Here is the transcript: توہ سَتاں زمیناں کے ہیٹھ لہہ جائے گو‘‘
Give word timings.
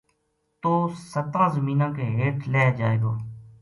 توہ 0.61 0.95
سَتاں 1.11 1.47
زمیناں 1.55 1.91
کے 1.97 2.05
ہیٹھ 2.17 2.43
لہہ 2.51 2.75
جائے 2.79 2.97
گو‘‘ 3.01 3.13